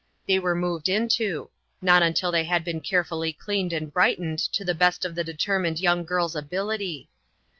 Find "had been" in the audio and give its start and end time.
2.45-2.81